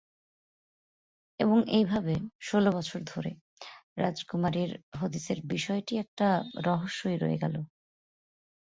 এবং 1.39 1.57
এইভাবে, 1.69 2.13
ষোল 2.41 2.65
বছর 2.71 2.99
ধরে, 3.07 3.31
রাজকুমারীর 3.97 4.71
হদিসের 4.99 5.39
বিষয়টি 5.45 5.93
একটা 5.97 6.27
রহস্যই 6.65 7.17
রয়ে 7.17 7.37
গেলো। 7.37 7.61